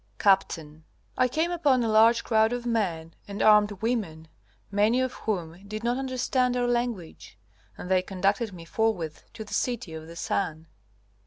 Capt. 0.17 0.57
I 1.15 1.27
came 1.27 1.51
upon 1.51 1.83
a 1.83 1.87
large 1.87 2.23
crowd 2.23 2.53
of 2.53 2.65
men 2.65 3.13
and 3.27 3.39
armed 3.43 3.71
women, 3.83 4.29
many 4.71 4.99
of 4.99 5.13
whom 5.13 5.67
did 5.67 5.83
not 5.83 5.97
understand 5.99 6.57
our 6.57 6.65
language, 6.67 7.37
and 7.77 7.87
they 7.87 8.01
conducted 8.01 8.51
me 8.51 8.65
forthwith 8.65 9.23
to 9.33 9.43
the 9.43 9.53
City 9.53 9.93
of 9.93 10.07
the 10.07 10.15
Sun. 10.15 10.65